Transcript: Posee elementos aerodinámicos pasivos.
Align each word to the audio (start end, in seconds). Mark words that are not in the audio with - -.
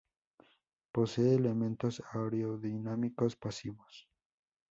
Posee 0.91 1.35
elementos 1.35 2.01
aerodinámicos 2.15 3.35
pasivos. 3.35 4.09